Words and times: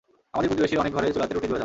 আমাদের 0.33 0.49
প্রতিবেশীর 0.51 0.81
অনেক 0.81 0.93
ঘরে 0.97 1.15
চুলাতে 1.15 1.33
রুটি 1.33 1.47
জ্বলে 1.47 1.53
যাবে। 1.57 1.59